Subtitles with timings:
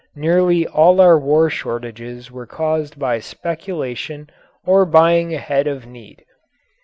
[0.15, 4.31] Nearly all our war shortages were caused by speculation
[4.65, 6.25] or buying ahead of need.